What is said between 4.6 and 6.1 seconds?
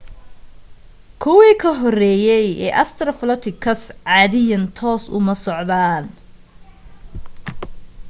toos uma socdaan